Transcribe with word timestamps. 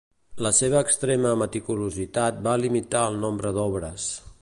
La 0.45 0.51
seva 0.59 0.79
extrema 0.85 1.35
meticulositat 1.43 2.43
va 2.49 2.57
limitar 2.65 3.07
el 3.11 3.23
nombre 3.27 3.57
d'obres. 3.61 4.13